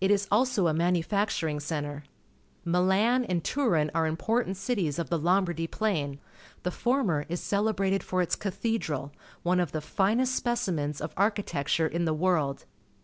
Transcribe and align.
It 0.00 0.10
is 0.10 0.26
also 0.32 0.66
a 0.66 0.74
manufactuiing 0.74 1.60
centre. 1.62 2.02
j\ 2.64 2.72
Iilan 2.72 3.24
and 3.28 3.44
^^urin 3.44 3.88
are 3.94 4.04
important 4.04 4.56
cities 4.56 4.98
of 4.98 5.10
the 5.10 5.18
L 5.20 5.24
omba 5.26 5.54
rd^' 5.54 5.70
Plain. 5.70 6.18
The 6.64 6.72
former 6.72 7.24
is 7.28 7.40
celebrated 7.40 8.02
Foi 8.02 8.18
its 8.24 8.34
"Cathedral, 8.34 9.12
one 9.44 9.60
of 9.60 9.70
the 9.70 9.80
fine.st 9.80 10.26
specimens 10.34 11.00
of 11.00 11.12
A 11.12 11.14
Panoramic 11.14 11.34
View 11.36 11.44
of 11.44 11.46
Rome, 11.46 11.46
Italy 11.46 11.70
arcliitecture 11.70 11.94
in 12.00 12.04
the 12.04 12.14
world. 12.14 12.64